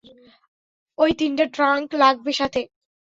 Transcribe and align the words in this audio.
অই 0.97 1.11
তিনটা 1.19 1.45
ট্রাংক 1.55 1.87
লাগবে 1.93 2.31
সাথে! 2.33 2.61